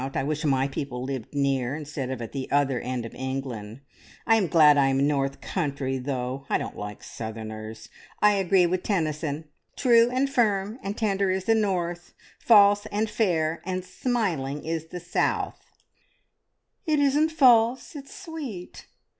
[0.15, 3.81] I wish my people lived near, instead of at the other end of England.
[4.25, 7.87] I am glad I am North Country, though; I don't like Southerners!
[8.19, 9.45] I agree with Tennyson
[9.77, 14.99] "`True, and firm, and tender is the North; False, and fair, and smiling is the
[14.99, 15.61] South.'"
[16.87, 18.87] "It isn't false; it's sweet!"